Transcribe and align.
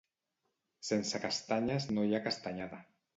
Sense 0.87 1.21
castanyes 1.25 1.85
no 1.91 2.07
hi 2.07 2.17
ha 2.17 2.23
Castanyada. 2.29 2.81